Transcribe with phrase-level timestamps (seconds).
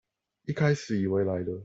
[0.47, 1.59] 一開始以為來了